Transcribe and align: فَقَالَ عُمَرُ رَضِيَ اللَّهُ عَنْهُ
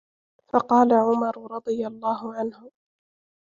فَقَالَ 0.53 0.93
عُمَرُ 0.93 1.51
رَضِيَ 1.51 1.87
اللَّهُ 1.87 2.33
عَنْهُ 2.35 2.71